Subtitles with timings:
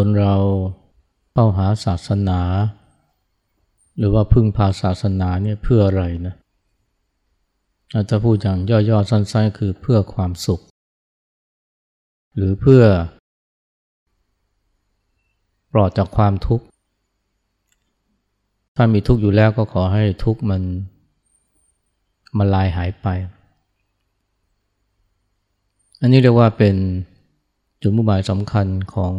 [0.00, 0.36] คนเรา
[1.32, 2.40] เข้าหาศาสนา
[3.98, 6.34] หรือว่าพึ่งพาศาสนาเนี่ยเพื่ออะไรนะ
[7.94, 8.58] อาจจะพูดอย่าง
[8.90, 10.60] ย่อๆสั้นๆคือเพื่อความสุข
[12.36, 12.84] หรือเพื่อ
[15.72, 16.64] ปลอดจากความทุกข์
[18.76, 20.62] ถ้ามีทุกข์อยู่แล้วก็ขอให้ทุกข์มัน
[22.38, 23.06] มันลายหายไป
[26.00, 26.76] อันนี้เรียกว่าเป็น
[27.82, 29.14] จุดมุ่งหมายสำคัญของ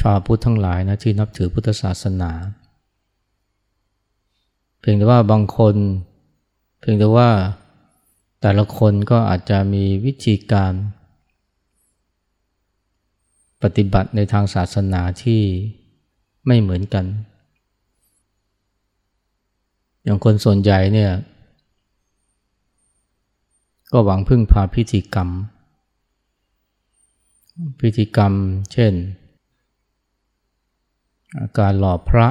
[0.00, 2.30] ชาวพุทธทั้งหลายนะที่นับถือพุทธศาสนา
[4.80, 5.74] เพียงแต่ว่าบางคน
[6.80, 7.30] เพียงแต่ว่า
[8.40, 10.72] แต่ละคนก็อาจจะมีวิธีการ
[13.62, 15.42] ปฏิบัติในทางศาสนาที่
[16.46, 17.04] ไม่เหมือนกัน
[20.02, 21.12] อย่างคนส่วนใหญ่เนี่ย
[23.92, 25.28] ก็หวังพึ่งพาพิธีกรรม
[27.80, 28.32] พิธีกรรม
[28.72, 28.92] เช่น
[31.58, 32.26] การหล่อพระ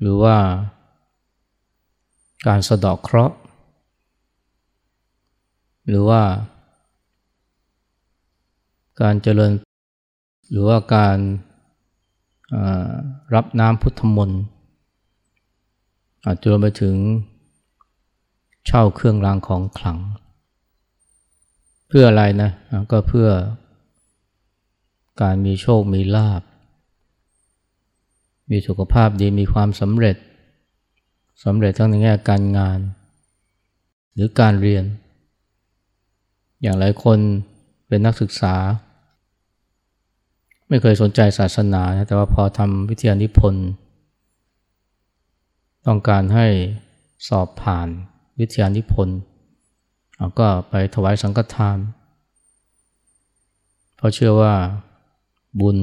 [0.00, 0.36] หรือว่า
[2.46, 3.36] การสะดอกเคราะห์
[5.88, 6.22] หรือว่า
[9.00, 9.52] การเจริญ
[10.50, 11.18] หรือว่าการ
[13.34, 14.42] รับน้ำพุทธมนต์
[16.24, 16.96] อาจจะรวมไปถึง
[18.66, 19.98] เช่าเครื่องรางของขลัง
[21.88, 22.50] เพื่ออะไรนะ
[22.90, 23.28] ก็เพื่อ
[25.22, 26.42] การมีโชคมีลาบ
[28.50, 30.16] มีสุขภาพดีมีความสำเร็จ
[31.44, 32.78] สำเร็จทั้งในแง่การงาน
[34.14, 34.84] หรือการเรียน
[36.62, 37.18] อย่างหลายคน
[37.88, 38.54] เป็นนักศึกษา
[40.68, 43.66] ไม่เคยสนใจศาสนาแต่ว่าพอทำวิทยานิพนธ์
[45.86, 46.46] ต้องการให้
[47.28, 47.88] สอบผ่าน
[48.40, 49.18] วิทยานิพนธ์
[50.38, 51.78] ก็ไปถวายสังฆทาน
[53.96, 54.54] เพราะเชื่อว่า
[55.60, 55.78] บุญ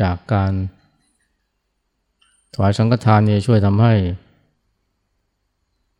[0.00, 0.52] จากการ
[2.54, 3.94] ถวายสังฆทานเนี่ยช่วยทำให้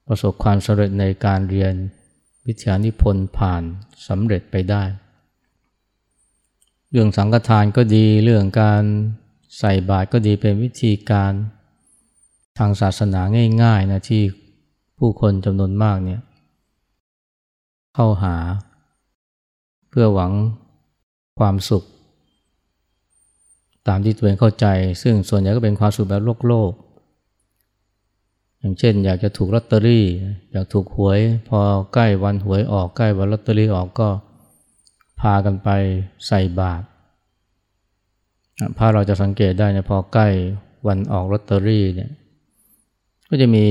[0.06, 1.74] ประสบความสำเร็จในการเรียน
[2.46, 3.62] วิทยานิพนธ์ผ่าน
[4.08, 4.82] สำเร็จไปได้
[6.90, 8.82] เรื่องสังฆทานก็ดีเรื่องการ
[9.58, 11.32] ใส่บาตรก็ดีเป็นวิธีการ
[12.58, 13.20] ทางศาสนา
[13.62, 14.22] ง่ายๆนะที่
[14.98, 16.20] ผู้คนจำนวนมากเนี่ย
[17.94, 18.36] เข้าหา
[19.88, 20.32] เพื่อหวัง
[21.38, 21.84] ความสุข
[23.88, 24.66] ตามที่ตัวเองเข้าใจ
[25.02, 26.72] ซึ่งส่วนใหญ่ก็เป็นความสุขแบบโลกโลก
[28.60, 30.04] อย่างเช่น อยากจะถูกลอตเตอรี่
[30.52, 31.58] อยากถูกหวย พอ
[31.94, 34.08] ใกล้วันหวยออกใกล้วันลอตเตอรี่ออกก็
[35.20, 35.68] พากันไป
[36.26, 36.84] ใส่บาตร
[38.78, 40.28] พาเราจะสังเกตได้นะพอใกล้
[40.86, 42.10] วันออกลอตเตอรี่เนี่ย
[43.28, 43.66] ก็จะมี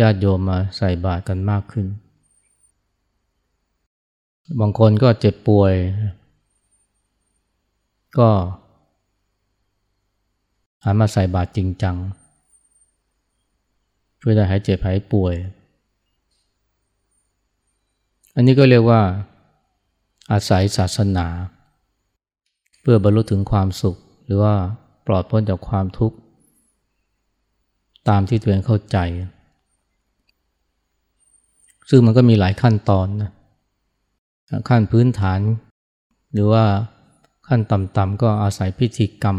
[0.00, 1.86] ญาติโยมมาใส่บาตรกันมากขึ้น
[4.60, 5.74] บางคนก็เจ็บป่วย
[8.18, 8.28] ก็
[10.84, 11.96] หันมาใส่บาตรจริงจัง
[14.20, 15.34] ช่วยได้หายเจ็บหายป่วย
[18.34, 19.00] อันนี้ก็เรียกว่า
[20.32, 21.26] อาศัยศาสนา
[22.80, 24.54] เพื่อบรรลุถึงความสุข หรือว่า
[25.06, 26.16] ปลอดพ้นจากความทุกข์
[28.08, 28.98] ตามที่ตัวเองเข้าใจ
[31.90, 33.30] ซึ่งมันก็มีหลายขั้นตอนนะ
[34.68, 35.40] ขั้นพื้นฐาน
[36.32, 36.64] หรือว่า
[37.48, 39.38] ขั้นต่ำๆก็อาศัยพิธีกรรม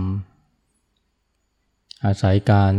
[2.05, 2.73] อาศัยการ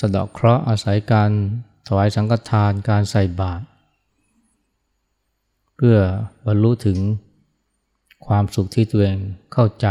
[0.00, 1.30] สะดอกเคราะห์อาศัยการ
[1.86, 3.64] ถวายสังฆทานการใส่บาตร
[5.76, 5.98] เพื่อ
[6.46, 6.98] บรรลุถึง
[8.26, 9.18] ความสุขที่ตัวเอง
[9.52, 9.86] เข้าใจ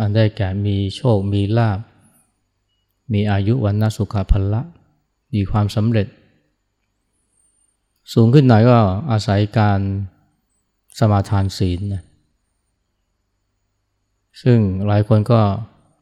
[0.00, 1.78] อันได้แก่มีโชคมีลาบ
[3.12, 4.62] มีอายุวันนสุขภละ
[5.34, 6.06] มีความสำเร็จ
[8.12, 8.78] สูงขึ้นหน่อยก็
[9.10, 9.80] อาศัยการ
[10.98, 12.02] สมาทานศีลนะ
[14.42, 15.40] ซึ่งหลายคนก็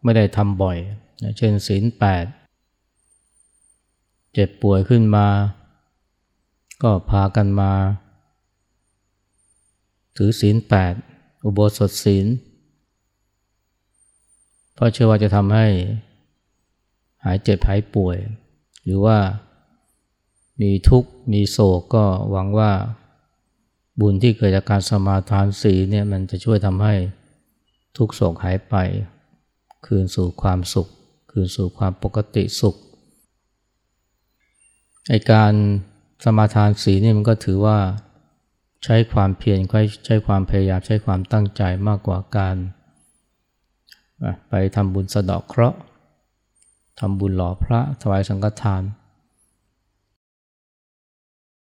[0.05, 0.77] ไม่ได้ทำบ่อย
[1.39, 2.25] เช่นศีลแปด
[4.33, 5.29] เจ็บป่วยขึ้นมา
[6.83, 7.73] ก็พากันมา
[10.17, 10.95] ถือศีลแปด
[11.45, 12.27] อุโบสถศีล
[14.75, 15.67] เพราะเชื่อว่าจะทำให้
[17.25, 18.17] หายเจ็บหายป่วย
[18.85, 19.19] หรือว่า
[20.61, 22.73] มีทุกข์มีโศกก็หวังว่า
[24.01, 26.95] บุญที่เกิดจากการสมาทานศีลเนี่ยมันจะช่วยทำให้
[27.97, 28.75] ทุกโศกหายไป
[29.87, 30.89] คืนสู่ความสุข
[31.31, 32.77] คืนสู่ความปกติสุข
[35.09, 35.53] ไอการ
[36.25, 37.79] สมาทานสีนี่มันก็ถือว่า
[38.85, 39.59] ใช้ความเพียร
[40.07, 42.57] ใช้ความพยายามใช้ความตั้งใจมากกว่าการ
[44.49, 45.79] ไปทำบุญสะดอกเคราะห์
[47.01, 48.83] ทำบุญหล่อพระถวายสังฆทาน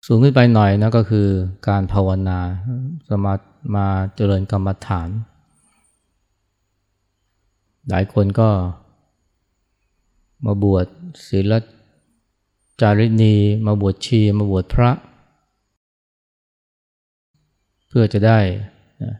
[0.05, 1.27] สูงขึ้นไปหน่อยนะก็คือ
[1.67, 2.39] การภาวนา
[3.09, 3.33] สมา
[3.75, 5.09] มาเจริญกรรมฐาน
[7.89, 8.49] หลายคนก็
[10.45, 10.85] มาบวช
[11.27, 11.53] ศีล
[12.81, 13.35] จารินี
[13.65, 14.91] มาบวชชี มาบวชพระ
[17.87, 18.39] เพื่อจะได้
[19.03, 19.13] นะ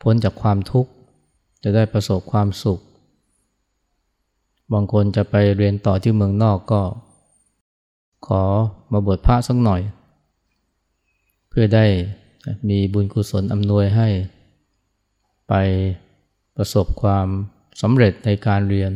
[0.00, 0.90] พ้นจากความทุกข์
[1.64, 2.80] จะได้ประสบความสุข
[4.72, 6.82] บางคนจะไปเรียนต่อที่เมืองนอกก็
[8.26, 8.42] ขอ
[8.92, 9.80] มาบวชพระสักหน่อย
[11.48, 11.86] เพื่อได้
[12.68, 14.08] มีบุญกุศลอำนวยให้
[15.48, 15.54] ไป
[16.56, 17.28] ประสบความ
[17.80, 18.92] สำเร็จในการเรียน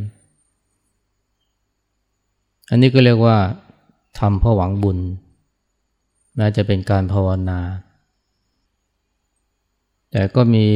[2.70, 3.36] อันนี้ก็เรียกว่า
[4.18, 4.98] ทำเพราะหวังบุญ
[6.36, 7.60] แม้จะเป็นการภาวนา
[10.10, 10.66] แต่ก็มี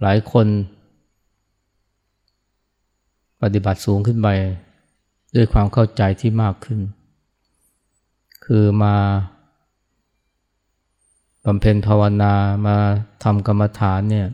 [0.00, 0.46] หลายคน
[3.42, 4.28] ปฏิบัติสูงขึ้นไป
[5.34, 6.80] ด้วยความเข้าใจที่มากขึ้น
[8.44, 8.94] คือมา
[11.44, 12.34] บำเพ็ญภาวนา
[12.66, 12.76] มา
[13.24, 14.26] ทำกรรมฐานเนี่ย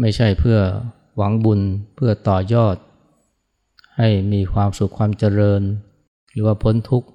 [0.00, 0.58] ไม่ใช่เพื่อ
[1.16, 1.60] หวังบุญ
[1.94, 2.76] เพื่อต่อยอด
[3.96, 5.62] ให้มีความสุขความเจริญ
[6.30, 7.08] หรือว่าพ้นทุกข์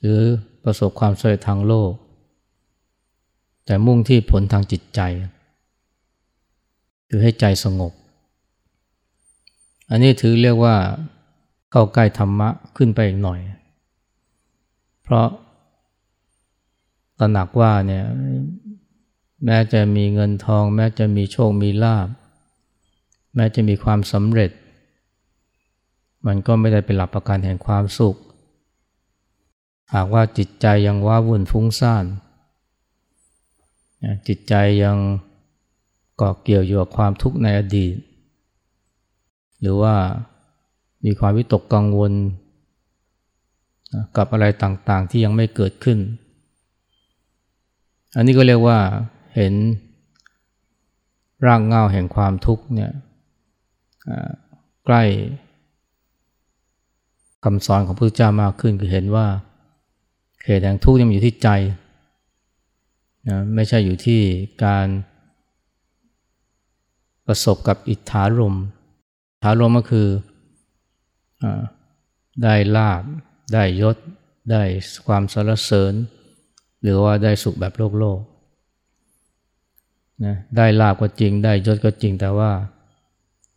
[0.00, 0.20] หรือ
[0.64, 1.92] ประสบความสำเร็จทางโลก
[3.66, 5.00] แต่มุ่งที่ผลทางจิตใจ
[7.08, 7.92] คือให้ใจสงบ
[9.90, 10.76] อันนี้ถือเรียกว่า
[11.70, 13.40] เข้าใกล้ธรรมะขึ้นไปอีกหน่อย
[15.02, 15.26] เพราะ
[17.18, 18.04] ตระหนักว่าเนี่ย
[19.44, 22.08] แม้จะมีเงินทอง แม้จะมีโชคมีลาบ
[23.34, 24.50] แม้จะมีความสำเร็จ
[26.26, 28.16] มันก็ไม่ได้เป็นหลักประกันแห่งความสุข
[29.94, 32.04] หากว่าจิตใจยังว้าวุ่นฟุ้งซ่าน
[34.28, 34.96] จิตใจยัง
[36.16, 37.96] เกาะเกี่ยวอยู่กับความทุกข์ในอดีต
[39.60, 39.94] หรือว่า
[41.04, 42.12] มีความวิตกกังวล
[44.16, 45.98] กับอะไรต่างๆที่ยังไม่เกิดขึ้น
[48.16, 48.78] อันนี้ก็เรียกว่า
[49.36, 49.54] เห็น
[51.46, 52.92] ร่างเงาแห่งความทุกข์เนี่ย
[54.84, 55.02] ใกล้
[57.44, 59.26] คำสอนของพระเจ้ามากขึ้นคือเห็นว่า
[60.44, 61.48] เหตุแห่งทุกข์ยังอยู่ที่ใจ
[63.28, 64.20] นะไม่ใช่อยู่ที่
[64.64, 64.86] การ
[67.26, 68.56] ประสบกับอิทธารม
[69.30, 70.08] อิทธารมก็คือ
[71.42, 71.44] อ
[72.42, 73.02] ได้ลาบ
[73.52, 73.96] ได้ยศ
[74.50, 74.62] ได้
[75.06, 75.94] ความสรรเสริญ
[76.82, 78.20] หรือว่าได้สุขแบบโลกโลก
[80.24, 82.50] นะได้ลาบก็จริงได้ยศก็จริงแต่ว่า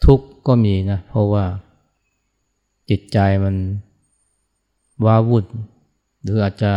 [0.06, 1.46] ทุกข์ก็มีนะเพราะว่า
[2.90, 3.56] จิตใจมัน
[5.06, 5.46] ว้าวุ่น
[6.22, 6.74] หรืออาจจะ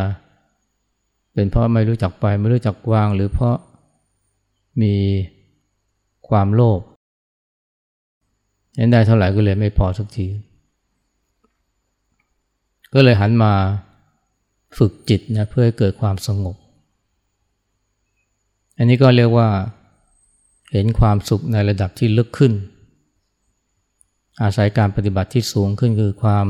[1.34, 3.56] เป็นเพราะไม่รู้จักไปไม่รู้จักวาง หรือเพราะ
[4.82, 4.94] มี
[6.28, 6.80] ความโลภ
[8.76, 10.26] เห็นได้เท่าไหร่ก็เลยไม่พอสักที
[12.94, 13.52] ก็เลยหันมา
[14.78, 16.56] ฝึกจิตนะเพื่อให้เกิดความสงบ
[18.76, 19.48] อันนี้ก็เรียกว่า
[20.72, 22.52] เห็นความสุขในระดับที่ลึกขึ้น
[24.42, 26.46] อาศัยการปฏิบัติที่สูงขึ้นคือความ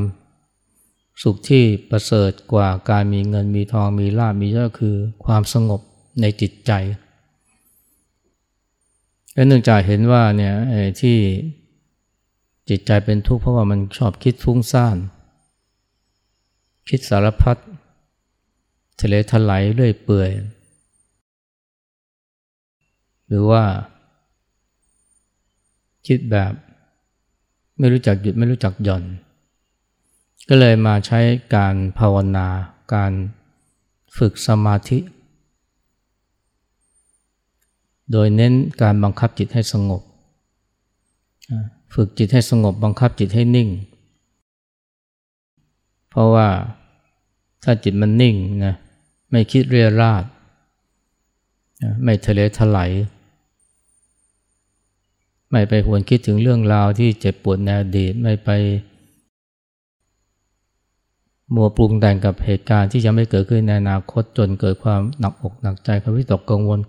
[1.22, 5.80] สุขที่ประเสริฐกว่าการมีเงินมีทองมีลาบมียศคือความสงบ
[6.20, 6.72] ในจิตใจ
[9.34, 10.54] และเนื่องจากเห็นว่าเนี่ย
[11.00, 11.16] ที่
[12.68, 14.96] จิตใจเป็นทุกข์เพราะว่ามันชอบคิดฟุ้งซ่าน
[16.88, 17.56] คิดสารพัด
[19.00, 20.30] ทะเลทลายเรื่อยเปื่อย
[23.32, 23.64] หรือว่า
[26.06, 26.52] คิดแบบ
[27.78, 29.04] ไม่รู้จักหยุดไม่รู้จักหย่อน
[30.48, 31.20] ก็เลยมาใช้
[31.54, 32.46] การภาวนา
[32.94, 33.12] การ
[34.18, 34.98] ฝึกสมาธิ
[38.12, 40.02] โดยเน้นการบังคับจิตให้สงบ
[41.94, 43.68] ฝึกจิตให้สงบบังคับจิตให้นิ่ง
[46.10, 46.48] เพราะว่า
[47.64, 48.34] ถ้าจิตมันนิ่ง
[48.64, 48.74] นะ
[49.30, 50.24] ไม่คิดเรียราด
[52.02, 52.90] ไม่ทะเลถลาย
[55.52, 58.50] ไม่ไปหวนคิดถึงเรื่องราวที่เจ็บปวดในอดีตไม่ไป
[61.54, 66.80] มัวปรุงแต่งกับเหตุการณ์ที่จะไม่เกิดขึ้นในอนาคตจนเกิดความหนักอกหนักใจความวิตกกังวล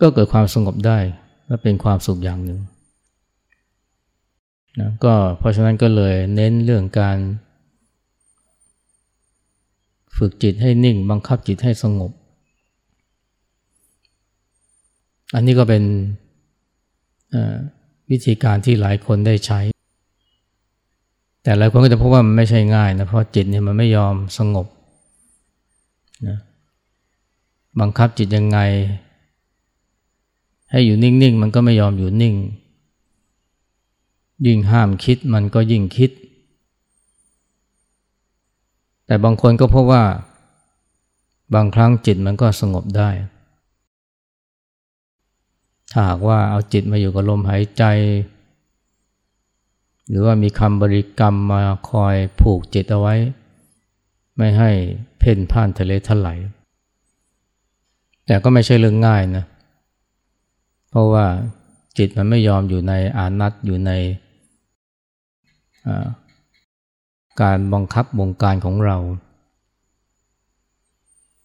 [0.00, 0.98] ก็เกิดความสงบได้
[1.46, 2.60] และเป็นความสุขอย่างหนึ่ง
[4.80, 7.18] นะก็เพราะฉะนั้นก็เลยเน้นเรื่องการ
[10.16, 12.10] ฝึกจิตให้นิ่ง บังคับจิตให้สงบ
[15.34, 15.82] อันนี้ก็เป็น
[18.10, 19.60] วิธีการที่หลายคนได้ใช้
[21.42, 24.66] แต่หลายคนก็จะพบว่ามันไม่ใช่ง่ายนะเพราะจิตเนี่ยมันไม่ยอมสงบ
[26.26, 26.38] นะ
[27.80, 28.58] บังคับจิตยังไง
[30.70, 32.34] ให้อยู่นิ่ง ๆ มันก็ไม่ยอมอยู่นิ่ง
[34.46, 36.10] ยิ่งห้ามคิดมันก็ยิ่งคิด
[39.06, 40.04] แต่บางคนก็พบว่า
[41.54, 43.10] บางครั้งจิตมันก็สงบได้
[45.92, 47.84] ถ้าหากว่าเอาจิตมาอยู่กับลมหายใจ
[50.08, 53.14] หรือว่ามีคำบริกรรมมาคอยผูกจิตเอาไว้
[54.36, 54.70] ไม่ให้
[55.18, 56.38] เพ่นพ่านทะเลทลาย
[58.26, 59.44] แต่ก็ไม่ใช่เรื่องง่ายนะ
[60.90, 61.26] เพราะว่า
[61.98, 63.92] จิตมันไม่ยอมอยู่ในอานัตอยู่ใน
[67.42, 68.96] การบังคับวงการของเรา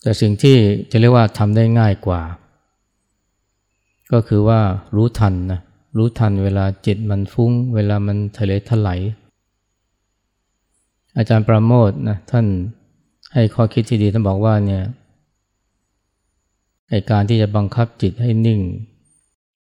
[0.01, 0.55] แต่สิ่งที่
[0.91, 2.21] จะเรียกว่าทำได้ง่ายกว่า
[4.13, 4.59] ก็คือว่า
[4.95, 5.59] รู้ทันนะ
[5.97, 8.99] รู้ทันเวลาจิตมันฟุ้ง เวลามันทะเลถลาย
[11.17, 12.45] อาจารย์ประโมทนะท่าน
[13.33, 14.83] ให้ข้อคิดที่ดีท่านบอกว่าเนี่ย
[16.89, 18.61] ไอการที่จะบังคับจิตให้นิ่ง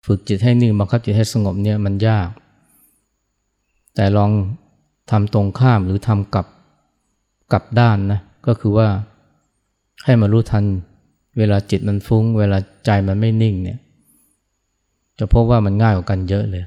[0.06, 2.30] ฝึกจิตให้นิ่ง บังคับจิตให้สงบเนี่ยมันยาก
[3.96, 4.32] แต่ลอง
[5.12, 6.46] ทำตรงข้ามหรือทำกับ
[7.54, 8.88] กับด้านนะก็คือว่า
[10.06, 10.64] ให้มารู้ทัน
[11.38, 13.80] เวลาจิตมันฟุง้ง เวลาใจมันไม่นิ่งเนี่ย
[15.20, 16.66] จะพบว่ามันง่ายกว่ากันเยอะเลย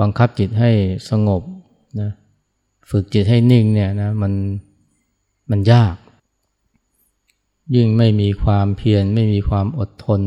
[0.00, 0.70] บังคับจิตให้
[1.10, 1.42] สงบ
[2.00, 2.10] นะ
[2.90, 4.32] ฝึกจิตให้นิ่งเนี่ยนะมัน
[5.50, 5.96] มันยาก
[7.74, 10.20] ยิ่งไม่มีความเพียรไม่มีความอดทน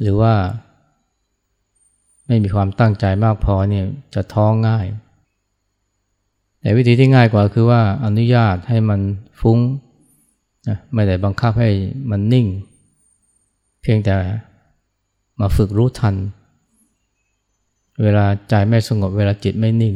[0.00, 0.34] หรือว่า
[2.26, 4.86] ไม่มีความตั้งใจมากพอเนี่ยจะท้องง่าย
[6.60, 9.00] แต่วิธีที่ง่ายกว่าคือว่าอนุญาตให้มัน
[9.40, 9.58] ฟุ้ง
[10.68, 11.70] นะไม่ได้บังคับให้
[12.10, 12.46] มันนิ่ง
[13.82, 14.14] เพียงแต่
[15.40, 16.14] มาฝึกรู้ทัน
[18.02, 19.94] เวลาใจไม่สงบเวลาจิตไม่นิ่ง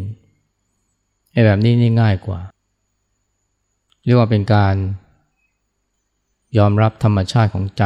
[1.33, 2.41] ไอ้แบบนี้นี่ง่ายกว่า
[4.05, 4.75] เรียกว่าเป็นการ
[6.59, 7.85] ยอมรับธรรมชาติของใจ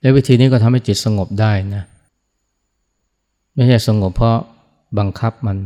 [0.00, 1.84] และวิธีนี้ก็ทำให้จิตสงบได้นะ
[3.54, 4.38] ไม่ใช่สงบเพราะ
[4.98, 5.58] บังคับมัน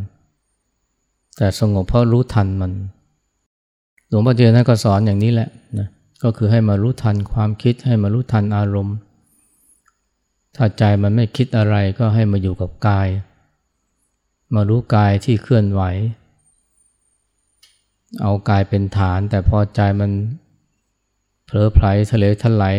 [1.37, 2.73] แต่สงบเพราะรู้ทันมัน
[4.09, 5.49] หลวงพ่อเทียนท่านก็สอนอย่างนี้แหละ
[5.79, 5.89] นะ
[6.23, 8.97] ก็คือให้มารู้ทันความคิดให้มารู้ทันอารมณ์
[10.57, 13.09] ถ้าใจมันไม่คิดอะไรก็ให้มาอยู่กับกาย
[14.55, 15.83] มารู้กายที่เคลื่อนไหว
[18.23, 20.11] เอากายเป็นฐาน แต่พอใจมัน
[21.45, 22.77] เผลอไผลทะเลทลาย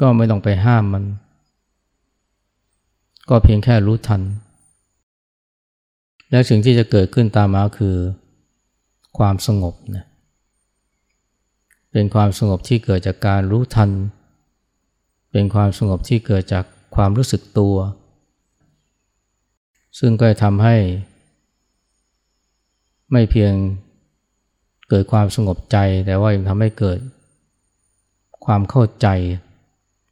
[0.00, 1.04] ก็ไม่ต้องไปห้ามมัน
[3.28, 4.22] ก็เพียงแค่รู้ทัน
[6.30, 7.96] และสิ่งที่จะเกิดขึ้นตามมาคือ
[9.18, 10.04] ความสงบนะ
[11.92, 16.64] เป็นความสงบที่เกิดจากการรู้ทันเเป็นความสงบที่เกิดจาก
[16.96, 17.76] ความรู้สึกตัว
[19.98, 20.76] ซึ่งก็จะทำให้
[23.12, 23.52] ไม่เพียง
[24.88, 25.76] เกิดความสงบใจ
[26.06, 26.98] แต่ว่ายังทำให้เกิด
[28.44, 29.08] ความเข้าใจ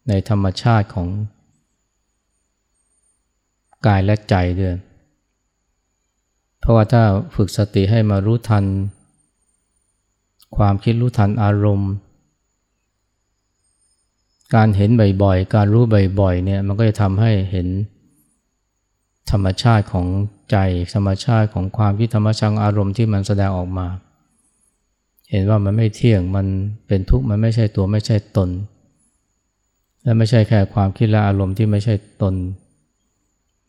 [0.08, 1.08] ในธรรมชาติของ
[3.86, 4.74] กายและใจด้วย
[6.60, 7.02] เพราะว่าถ้า
[7.34, 8.64] ฝึกสติให้มารู้ทัน
[10.56, 11.92] ความคิดรู้ทันอารมณ์
[14.54, 14.90] การเห็น
[15.22, 15.84] บ่อยๆ การรู้
[16.20, 17.68] บ่อยๆ เนี่ยมันก็จะทำให้เห็น
[19.30, 20.06] ธรรมชาติของ
[20.50, 20.56] ใจ
[20.94, 23.86] ธรรมชาติของความคิดธรรมชาติอารมณ์ที่มันแสดงออกมา
[25.30, 26.46] เห็นว่ามันไม่เที่ยงมัน
[26.86, 28.50] เป็นทุกข์มันไม่ใช่ตัวไม่ใช่ตน
[30.02, 32.34] และไม่ใช่แค่ความคิดและอารมณ์ที่ไม่ใช่ตน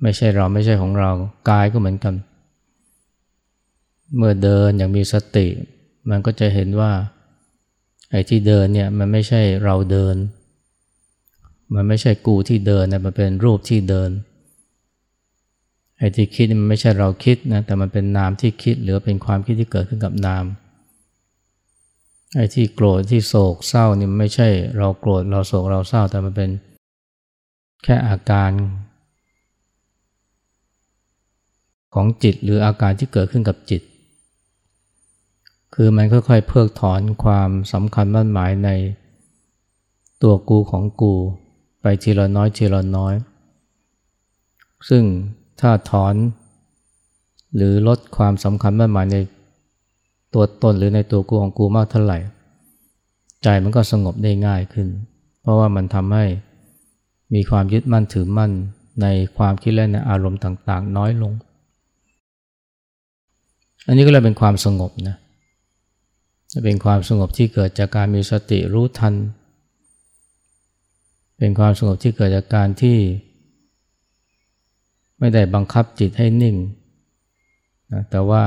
[0.02, 1.12] ไม่ใช่เราไม่ใช่ของเรา
[1.50, 2.14] กายก็เหมือนกัน
[4.16, 5.48] เมื่อเดินอย่างมีสติ
[6.10, 6.92] มันก็จะเห็นว่า
[8.12, 10.16] ไอ้ที่เดินเนี่ยมันไม่ใช่เราเดิน
[11.74, 14.10] มันไม่ใช่กูที่เดินนะมันเป็นรูปที่เดิน
[15.98, 20.44] ไอ้ที่คิดมันไม่ใช่เราคิดนะแต่มันเป็นนามที่คิดหรือเป็นความคิดที่เกิดขึ้นกับนาม
[22.36, 26.50] ไอ้ที่โกรธที่โศกเศร้านี่มันไม่ใช่เราโกรธเราโศกเราเศร้า แต่มันเป็น
[27.84, 28.52] แค่อาการ
[31.94, 33.82] ของจิตหรืออาการที่เกิดขึ้นกับจิต
[35.74, 38.70] คือมันค่อยๆเพิกถอนความสำคัญมั่นหมายใน
[40.24, 41.14] ตัวกูของกู
[41.88, 43.14] ไปทีละน้อยทีละน้อย
[44.90, 45.04] ซึ่ง
[45.62, 46.16] ถ้าถอน
[47.56, 49.18] หรือลดความสำคัญมั่นหมายใน
[50.34, 52.18] ตัวตนหรือในตัวกูของกูมากเท่าไหร่
[53.44, 54.88] ใจมันก็สงบได้ง่ายขึ้น
[55.42, 56.26] เพราะว่ามันทำให้
[57.34, 58.52] มีความยึดมั่นถือมั่น
[59.02, 61.34] ในความคิดและในอารมณ์ต่างๆ น้อยลง
[63.88, 65.16] อันนี้ก็เลยเป็นความสงบนะ
[66.66, 69.14] เป็นความสงบที่เกิดจากการมีสติรู้ทัน
[71.38, 72.98] เป็นความสงบที่เกิดจากการที่
[75.20, 76.56] ไม่ได้บังคับจิตให้นิ่ง
[77.92, 78.44] นะแต่ว่า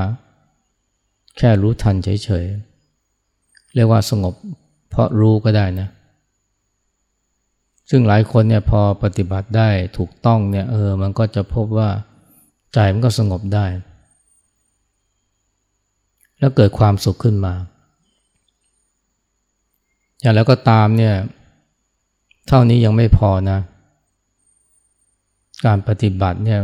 [1.37, 4.35] แค่รู้ทันเฉยๆ เรียกว่าสงบ
[4.89, 5.89] เพราะรู้ก็ได้นะ
[7.91, 9.69] ซึ่งหลายคนเนี่ยพอปฏิบัติได้
[9.99, 11.91] ถูกต้องเนี่ยเออมันก็จะพบว่า
[12.75, 13.67] ใจมันก็สงบได้
[16.39, 17.55] แล้วเกิดความสุขขึ้นมา
[20.21, 21.15] อย่างแล้วก็ตามเนี่ย
[22.49, 23.59] เท่านี้ยังไม่พอนะ
[25.65, 26.61] การปฏิบัติเนี่ย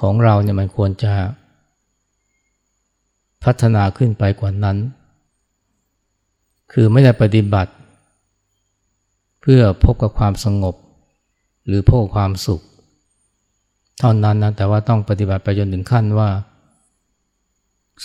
[0.00, 1.12] ของเราเนี่ยมันควรจะ
[3.44, 4.76] พัฒนาขึ้นไปกว่านั้น
[6.72, 7.72] คือไม่ได้ปฏิบัติ
[9.40, 10.74] เพื่อพบกับความสงบ
[11.66, 12.60] หรือพบความสุข
[13.98, 16.28] เท่านั้นนะแต่ว่าต้องปฏิบัติไปจนถึงขั้นว่า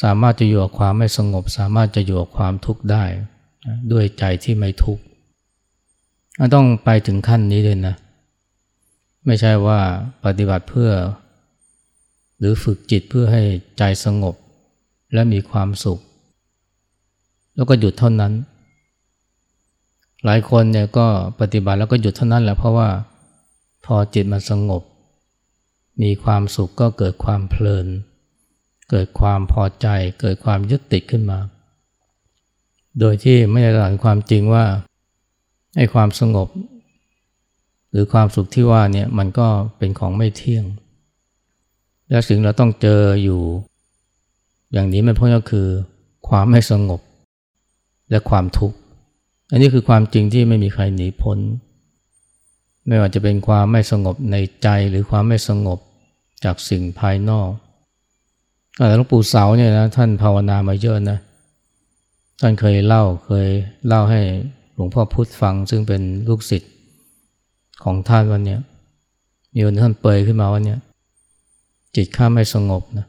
[0.02, 3.04] สามารถจะอยู่กับความไม่สงบ สามารถจะอยู่กับความทุกข์ได้
[3.91, 5.03] ด้วยใจที่ไม่ทุกข์
[6.55, 7.96] ต้องไปถึงขั้นนี้เลยนะ
[9.25, 9.79] ไม่ใช่ว่า
[10.25, 10.91] ปฏิบัติเพื่อ
[12.39, 13.43] หรือฝึกจิตเพื่อให้
[13.77, 14.36] ใจสงบ
[15.13, 16.00] และมีความสุข
[17.55, 18.34] แล้วก็หยุดเท่านั้น
[20.25, 21.08] หลายคนเนี่ยก็
[21.39, 22.89] ปฏิบัติแล้วก็หยุดเท่านั้นแหละเพราะว่า
[23.86, 24.84] พอจิตมันสงบ
[26.01, 27.88] มีความสุขก็เกิดความเพลิน
[28.89, 29.88] เกิดความพอใจ
[30.22, 31.39] เกิดความยึดติดขึ้นมา
[33.00, 34.65] โดยที่ไม่ได้หลังความจริงว่า
[35.77, 36.47] ไอ้ความสงบ
[37.91, 39.47] หรือความสุขที่ว่าเนี่ยมันก็
[39.77, 40.65] เป็นของไม่เที่ยง
[42.09, 43.41] และสิ่งเราต้องเจออยู่
[44.73, 45.67] อย่างนี้ไม่พ้นก็คือ
[46.27, 47.01] ความไม่สงบ
[48.09, 48.77] และความทุกข์
[49.51, 51.38] อันนี้คือความจริงที่ไม่มีใครหนีพ้น
[52.88, 55.79] ไม่ว่าจะเป็นความไม่สงบในใจหรือความไม่สงบ
[56.43, 57.50] จากสิ่งภายนอก
[58.77, 61.17] หลวงปู่เสาเนี่ยนะท่านภาวนามาเยอะนะ
[62.45, 63.50] ท่านเคยเล่าเคย
[63.88, 64.21] เล่าให้
[64.75, 66.71] หลวงพ่อพุธฟังซึ่งเป็นลูกศิษย์
[67.83, 68.57] ของท่านวันนี้
[69.53, 70.75] มีวันท่านเปยขึ้นมาวันนี้
[71.95, 73.08] จิตข้าไม่สงบนะ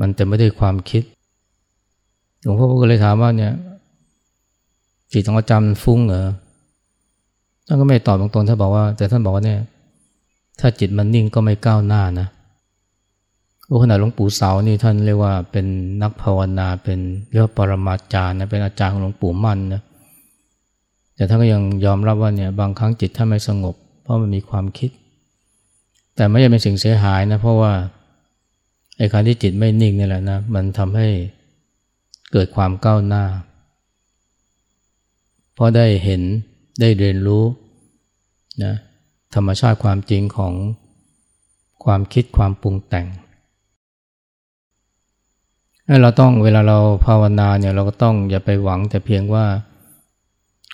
[0.00, 1.02] มันแต่ไม่ได้ความคิด
[2.42, 3.52] หลวงพ่อก็เลยถามว่าเนี่ย
[5.12, 6.26] จิตของอาจารย์ฟุ้งเหรอ
[7.66, 9.60] ท่านก็ไม่ตอบตรงๆท่านบอกว่า แต่ท่านบอกว่าเนี่ย
[10.60, 12.28] ถ้าจิตมันนิ่งก็ไม่ก้าวหน้านะ
[13.68, 15.66] โอ้ขนาดหลวงปู่เสานี่ท่านเรียกว่าเป็น
[16.02, 16.98] นักภาวนาเป็น
[17.30, 19.82] เรียกว่าปรมาจารย์นะเป็นอาจารย์ของหลวงปู่มั่นนะ
[21.14, 24.90] แต่ท่านก็ยังยอมรับว่าเนี่ยบางครั้งจิตท่านไม่สงบ เพราะมันมีความคิด
[26.16, 27.72] แต่ไม่ใช่เป็นสิ่งเสียหายนะเพราะว่า
[28.96, 31.08] ไอ้การที่จิตไม่นิ่งนี่แหละนะมันทำให้
[32.32, 33.24] เกิดความก้าวหน้า
[35.54, 36.22] เพราะได้เห็น
[36.80, 37.44] ได้เรียนรู้
[38.64, 38.74] นะ
[39.34, 40.54] ธรรมชาติความจริงของ
[41.84, 43.06] ความคิดความปรุงแต่ง
[46.02, 49.46] เราต้องเวลาเราภาวนาเนี่ยเราก็ต้องอย่าไปหวังแต่เพียงว่า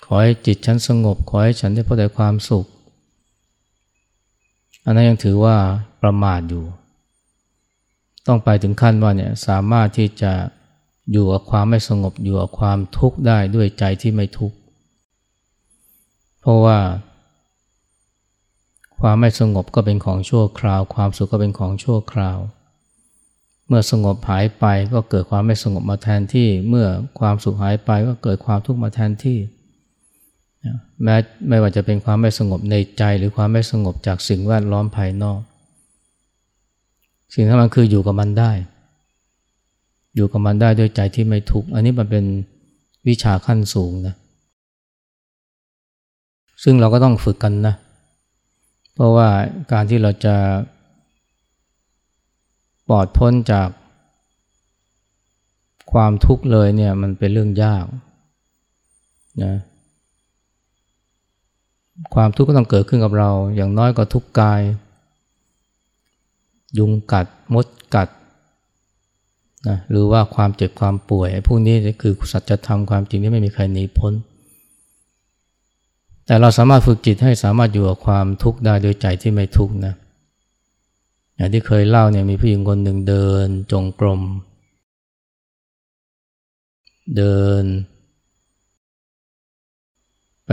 [0.05, 2.65] ขอให้จิตฉันสงบ ขอให้ฉันได้พบแต่ความสุข
[4.85, 5.55] อันนั้นยังถือว่า
[6.01, 6.65] ประมาทอยู่
[8.27, 10.31] ต้องไปถึงขั้นว่าเนี่ยสามารถที่จะ
[11.11, 14.57] อยู่กับความไม่สงบอยู่กับความทุกข์ได้ด้วยใจที่ไม่ทุกข์
[16.39, 16.77] เพราะว่า
[18.99, 26.87] ความไม่สงบก็เป็นของชั่วคราว ความสุขก็เป็นของชั่วคราวเมื่อสงบหายไปก็เกิดความไม่สงบมาแทนที่ เมื่อ
[27.19, 29.37] ความสุขหายไปก็เกิดความทุกข์มาแทนที่
[31.03, 31.15] แม้
[31.49, 35.39] ไม่ว่าจะเป็นความไม่สงบในใจหรือความไม่สงบจากสิ่งแวดล้อมภายนอก
[37.33, 38.51] สิ่งที่มันคืออยู่กับมันได้
[40.15, 42.25] อยู่กับมันได้ด้วยใจที่ไม่ทุกข์อันนี้มันเป็น
[43.07, 44.15] วิชาขั้นสูงนะ
[46.63, 47.75] ซึ่งเราก็ต้องฝึกกันนะ
[48.93, 49.27] เพราะว่า
[49.71, 50.35] การที่เราจะ
[52.89, 53.69] ปลอดพ้นจาก
[55.91, 57.85] ความทุกข์เลยเนี่ยมันเป็นเรื่องยาก
[59.43, 59.53] นะ
[62.15, 64.61] ความทุกข์ก็ต้องเกิดขึ้นกับเรา อย่างน้อยก็ทุกกาย
[66.77, 68.09] ยุงกัดมดกัด
[69.67, 74.13] นะหรือว่าความเจ็บความป่วยพวกนี้คือสัจธรรมความจริงที่ไม่มีใครหนีพ้น
[76.25, 79.93] แต่เราสามารถฝึกจิตให้สามารถอยู่กับความทุกข์ได้โดยใจที่ไม่ทุกข์นะ
[81.35, 84.21] อย่างที่เคยเล่าเนี่ยมีผู้หญิงคนหนึ่งเดินจงกรม
[87.17, 87.63] เดิน
[90.47, 90.51] ไป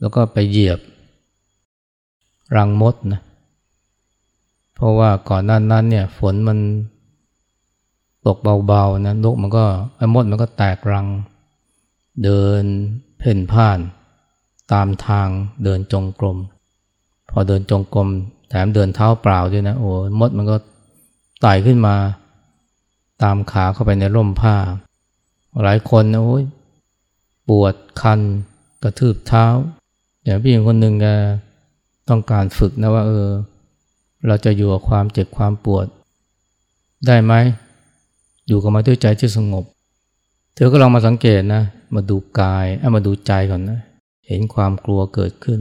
[0.00, 0.80] แล้วก็ไปเหยียบ
[2.56, 3.20] รังมดนะ
[4.74, 6.58] เพราะว่าก่อนนั้นนั้นเนี่ยฝนมัน
[8.26, 9.64] ตกเบาๆนะนกมันก็
[9.96, 11.06] ไอ้มดมันก็แตกรัง
[12.24, 12.62] เดิน
[13.18, 13.78] เพ่นพ่าน
[14.72, 15.28] ตามทาง
[15.64, 16.38] เดินจงกรม
[17.30, 18.08] พอเดินจงกรม
[18.50, 20.56] แถมเดินเท้าเปล่าด้วยนะโอ้มดมันก็
[21.40, 21.96] ไต่ขึ้นมา
[23.22, 24.56] ตามขาเข้าไปในร่มผ้า
[25.64, 26.44] หลายคนนะโอ้ย
[27.48, 28.20] ปวดคัน
[28.82, 29.46] กระทืบเท้า
[30.24, 31.06] อย่างพี่หญิงคนหนึ่งแก
[32.08, 33.28] ต้องการฝึกนะว่าเออ
[34.26, 35.86] เราจะอยู่กับความเจ็บความปวด
[37.06, 37.32] ได้ไหม
[38.48, 39.64] อยู่กับมาด้วยใจที่สงบ
[40.54, 41.62] เธอก็ลองมาสังเกตนะ
[41.94, 43.78] มาดูกายเอามาดูใจก่อนนะ
[44.26, 45.60] เห็นความกลัวเกิดขึ้น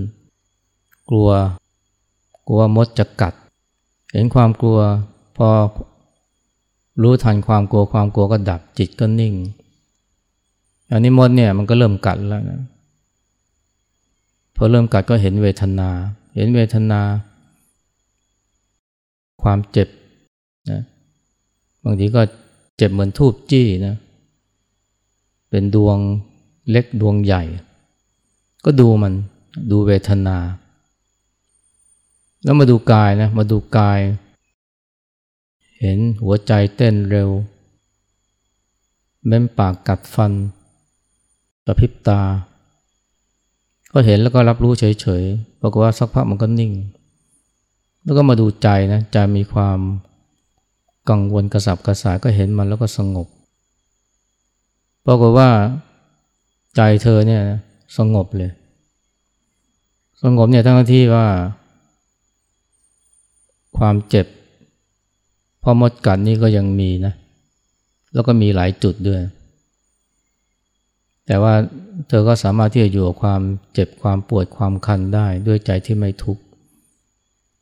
[1.09, 1.29] กลัว
[2.51, 3.33] กลัวมดจะกัด
[4.13, 4.79] เห็นความกลัว
[5.37, 5.47] พอ
[7.01, 9.33] รู้ทันความกลัวความกลัวก็ดับจิตก็นิ่ง
[10.91, 12.61] อันนี้มดเนี่ยมันก็เริ่มกัดแล้วนะ
[14.55, 15.89] พอเริ่มกัดก็เห็นเวทนา
[16.35, 17.01] เห็นเวทนา
[19.41, 19.87] ความเจ็บ
[20.69, 20.81] นะ
[21.83, 22.21] บางทีก็
[22.77, 23.95] เจ็บเหมือนทูบจี้นะ
[25.49, 25.97] เป็นดวง
[26.69, 27.43] เล็กดวงใหญ่
[28.65, 29.13] ก็ดูมัน
[29.71, 30.37] ดูเวทนา
[32.43, 33.99] แล้วมาดูกายนะมาดูกาย
[35.79, 37.29] เห็นหัวใจเต้นเร็ว
[39.25, 40.31] เม้มปากกัดฟัน
[41.65, 42.21] กระพริบตา
[43.93, 46.73] ก็เห็นแล้วก็รับรู้เฉยๆปรากฏว่าสักพักมันก็นิ่ง
[48.03, 49.79] แล้วก็มาดูใจนะใจมีความ
[51.09, 53.27] กังวลกระสับกระส่ายก็เห็นมันแล้วก็สงบ
[55.05, 55.49] ปรากฏว่า
[56.75, 57.43] ใจเธอเนี่ย
[57.97, 58.51] สงบเลย
[60.23, 61.27] สงบเนี่ยทั้งที่ว่า
[63.79, 64.27] ความเจ็บ
[65.63, 67.13] พอมดกัดนี่ก็ยังมีนะ
[68.13, 69.19] แล้วก็มีหลายจุดด้วย
[71.25, 71.53] แต่ว่า
[72.07, 73.41] เธอก็สามารถที่จะอยู่กับความ
[73.73, 76.43] เจ็บความปวดความคันได้ด้วยใจที่ไม่ทุกข์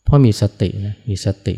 [0.04, 1.56] เพราะมีสตินะ มีสติ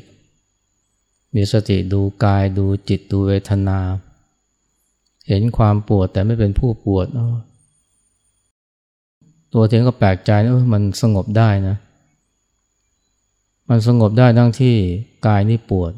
[1.36, 3.80] มีสติดูกายดูจิตดูเวทนา
[5.28, 7.08] เห็นความปวดแต่ไม่เป็นผู้ปวด
[9.54, 11.76] ตัวเองก็แปลกใจนะมันสงบได้นะ
[13.70, 14.76] มันสงบได้ทั้งที่
[15.26, 15.94] กายนี่ปวด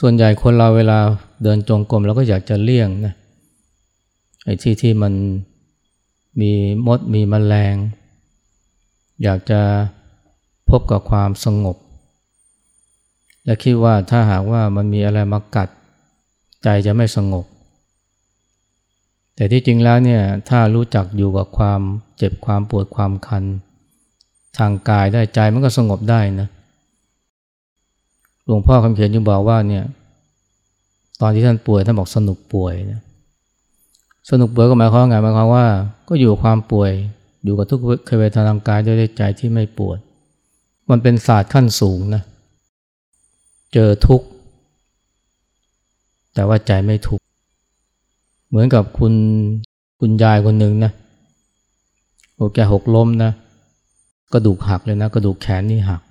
[0.00, 0.98] ส่วนใหญ่คนเราเวลา
[1.42, 3.14] เดินจงกรมเราก็อยากจะเลี่ยงนะ
[4.44, 5.12] ไอ้ที่ที่มัน
[6.40, 6.52] มี
[6.86, 7.74] มดมีมแมลง
[9.22, 9.60] อยากจะ
[10.70, 11.76] พบกับความสงบ
[13.44, 15.68] และคิดว่าถ้าหากว่ามันมีอะไรมากัด
[16.62, 17.44] ใจจะไม่สงบ
[19.34, 21.80] แต่ที่จริงแล้วเนี่ยถ้ารู้จักอยู่กับความ
[22.16, 23.44] เจ็บความปวดความคัน
[24.58, 26.48] ทางกายได้ใจมันก็สงบได้นะ
[28.46, 29.84] หลวงพ่อคำเขียนยังบอกว่าเนี่ย
[31.20, 33.00] ตอนที่ท่านป่วยท่านบอกสนุกป่วยนะ
[34.30, 35.66] สนุกป่วยก็หมายความไงหมายความว่า
[36.08, 36.92] ก็อยู่กับความป่วย
[37.44, 39.98] อยู่กับทุกขเวทนาทางกายด้วยใจที่ไม่ปวด
[40.90, 42.22] มันเป็นศาสตร์ขั้นสูงนะ
[43.72, 44.26] เจอทุกข์
[46.34, 47.24] แต่ว่าใจไม่ทุกข์
[48.48, 49.12] เหมือนกับคุณ
[50.00, 50.92] คุณยายคนหนึ่งนะ
[52.34, 53.32] โอ้แกหกล้มนะ
[54.32, 56.02] กระดูกหักเลยนะกระดูกแขนนี่หัก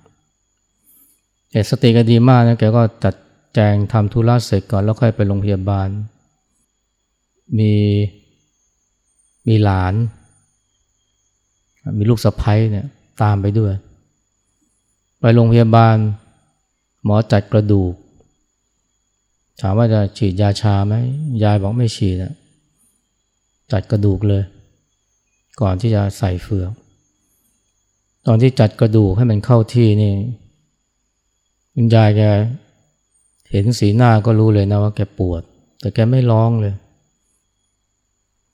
[1.50, 3.14] แต่สติก็ดีมากนะแกก็จัด
[3.54, 5.88] แจงทำธุระเสร็จก่อนแล้วค่อยไปโรงพยาบาล
[7.58, 7.72] มี
[9.48, 9.94] มีหลาน
[11.98, 12.86] มีลูกสะพ้ยเนี่ย
[13.22, 13.72] ตามไปด้วย
[15.20, 15.96] ไปโรงพยาบาล
[17.04, 17.94] หมอจัดกระดูก
[19.60, 20.94] ถามว่าจะฉีดยาชาไหม
[21.42, 22.32] ยายบอกไม่ฉีดนะ
[23.72, 24.42] จัดกระดูกเลย
[25.60, 26.72] ก่อนที่จะใส่เฟือก
[28.26, 30.14] ตอนที่จัดกระดูกให้มันเข้าที่นี่
[31.74, 32.22] คุณยายแก
[33.50, 35.42] เห็นสีหน้าก็รู้เลยนะว่าแกปวด
[35.80, 36.74] แต่แกไม่ร้องเลย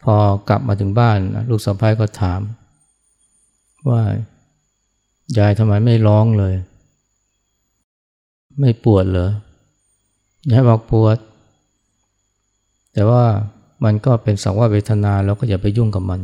[0.03, 0.15] พอ
[0.49, 1.19] กลับมาถึงบ้าน
[1.51, 2.41] ลูกสะพ้ายก็ถาม
[3.89, 4.03] ว่า
[5.39, 6.55] ยายทำไมไม่ร้องเลย
[8.61, 9.31] ไม่ปวดเหรอ
[10.51, 11.19] ยายบอกปวด
[12.93, 13.23] แต่ว่า
[13.85, 16.21] มันก็เป็นสังว่าเวทนาเราก็อย่าไปยุ่งกับมัน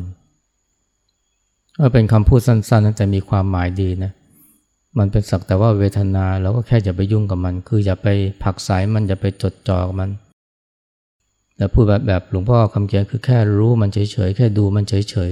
[1.78, 4.12] ก็เป็นคำพูดสั้นๆแต่มีความหมายดีนะ
[4.98, 8.08] มันเป็นสักแต่ว่าเวทนาเราก็แค่อย่าไปยุ่งกับมัน คืออย่าไป
[8.42, 10.10] ผักสายมันอย่าไปจดจ่อกับมัน
[11.56, 15.30] แต่พูดแบบแบบหลวงพ่อคำเขียนคือแค่รู้มันเฉยๆ แค่ดูมันเฉย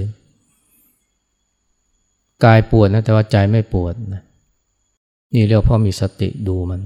[1.27, 4.23] ๆ กายปวดนะแต่ว่าใจไม่ปวดนะ
[5.33, 6.81] นี่เรียกพ่อมีสติดูมัน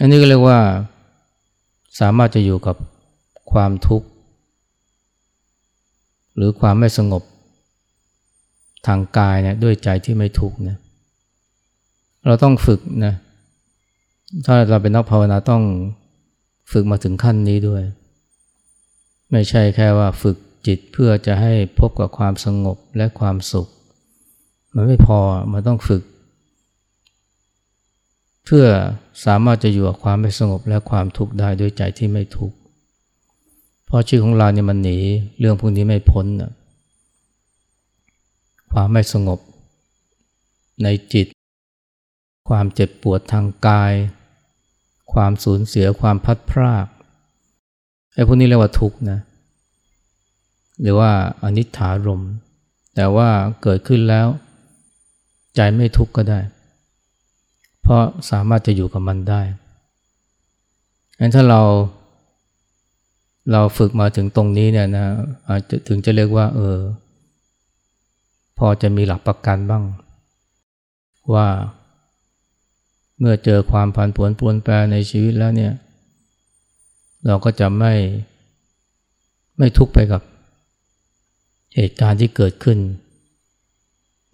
[0.00, 0.58] อันนี้ก็เรียกว่า
[2.00, 2.76] สามารถจะอยู่กับ
[3.52, 4.08] ความทุกข์
[6.40, 7.22] หรือความไม่สงบ
[8.86, 10.76] ทางกายเนี่ยด้วยใจที่ไม่ทุกข์นะ
[12.26, 13.14] เราต้องฝึกนะ
[14.46, 15.62] ถ้าเราเป็นนักภาวนาต้อง
[16.72, 17.82] ฝึกมาถึงขั้นนี้ด้วย
[19.30, 23.68] ไม่ใช่แค่ว่าฝึกจิตเพื่อจะให้พบกับความสงบและความสุข
[24.74, 25.18] มันไม่พอ
[25.52, 26.02] มันต้องฝึก
[28.44, 28.66] เพื่อ
[29.24, 32.56] สามารถจะอยู่กับความไม่สงบและความทุกข์ได้ด้วยใจที่ไม่ทุกข์
[33.90, 34.98] เพราะชีวิตของเราเนี่ยมันหนี
[35.38, 36.52] เรื่องพวกนี้ไม่พ้นนะ
[38.72, 39.38] ความไม่สงบ
[40.82, 41.26] ในจิต
[42.48, 43.92] ความเจ็บปวดทางกาย
[45.12, 46.86] ความสูญเสียความพัดพราก
[48.14, 49.18] ไอ้พวกนี้เรียกว่าทุกข์นะ
[50.80, 51.10] หรือว่า
[51.42, 52.22] อนิจฐารม
[52.94, 53.28] แต่ว่า
[53.62, 54.26] เกิดขึ้นแล้ว
[55.56, 56.40] ใจไม่ทุกข์ก็ได้
[57.82, 59.42] เพราะสามารถจะอยู่กับมันได้
[61.20, 61.62] งั้นถ้าเรา
[63.52, 65.06] เราฝึกมาถึงตรงนี้เนี่ยนะ
[65.48, 66.78] อาจจะถึงจะเรียกว่า เออ
[68.58, 69.84] พอจะมีหลักประกันบ้าง
[71.34, 71.48] ว่า
[73.18, 75.72] เมื่อเจอความผันผวนปวนแปรในชีวิตแล้วเนี่ย
[77.26, 77.94] เราก็จะไม่
[79.58, 80.22] ไม่ทุกข์ไปกับ
[81.76, 82.78] เหตุการณ์ที่เกิดขึ้น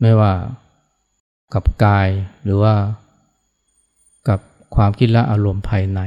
[0.00, 0.32] ไม่ว่า
[1.54, 2.08] กับกาย
[2.44, 2.74] หรือว่า
[4.28, 4.40] กับ
[4.74, 6.00] ความคิดและอารมณ์ภายใน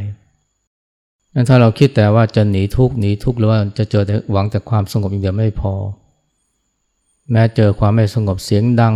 [1.34, 5.74] นั้นถ้าเราคิดแต่ว่าจะหนีทุกข์หนีทุกข์หรือว่าจะเจอแต่หวังแต่ความสงบอย่างเดียวไม่พอ
[7.32, 8.96] แม้เจอความไม่สงบเสียงดัง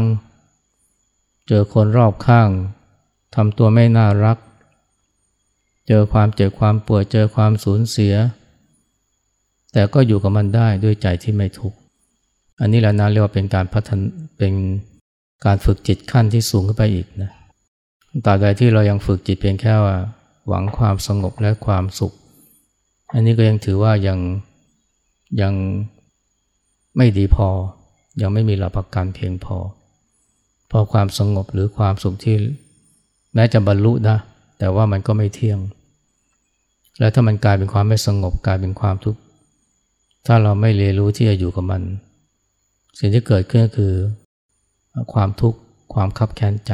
[1.47, 2.49] เจอคนรอบข้าง
[3.35, 4.37] ทำตัวไม่น่ารัก
[5.87, 8.13] เจอความเจ็บความปวดเจอความสูญเสีย
[9.73, 11.77] แต่ก็อยู่กับมันได้ด้วยใจที่ไม่ทุกข์
[12.59, 13.99] อันนี้แหละนะเรียกว่าเป็นการพัฒน
[14.37, 14.53] เป็น
[15.45, 17.31] การฝึกจิตขั้นที่สูงขึ้นไปอีกนะ
[18.25, 19.95] ตราบใดที่เรายังฝึกจิตเพียงแค่ว่า
[20.47, 22.13] หวังความสงบและความสุข
[23.13, 24.19] อันนี้ก็ยังถือว่ายัง
[25.41, 25.53] ยัง
[26.97, 27.47] ไม่ดีพอ
[28.21, 29.57] ยังไม่มีหลักประกันเพียงพอ
[30.67, 32.35] เพราะความสงบหรือความสุขที่
[33.33, 34.17] แม้จะบรรลุนะ
[34.59, 35.59] แต่ว่ามันก็ไม่เที่ยง
[36.99, 39.19] แล้วถ้ามันกลายเป็นความไม่สงบกลายเป็นความทุกข์
[40.25, 41.81] ถ้าเราไม่เรียนรู้ที่จะอยู่กับมัน
[42.99, 43.93] สิ่งที่เกิดขึ้นก็คือ
[45.13, 45.59] ความทุกข์
[45.93, 46.71] ความคับแค้นใจ